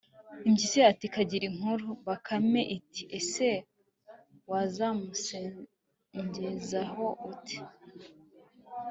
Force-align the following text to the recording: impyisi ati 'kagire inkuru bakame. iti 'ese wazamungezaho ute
impyisi 0.47 0.79
ati 0.91 1.05
'kagire 1.13 1.45
inkuru 1.51 1.87
bakame. 2.07 2.61
iti 2.77 3.01
'ese 3.07 3.49
wazamungezaho 4.49 7.05
ute 7.31 7.57